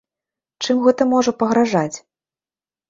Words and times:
Чым 0.65 0.81
гэта 0.87 1.07
можа 1.13 1.31
пагражаць? 1.43 1.97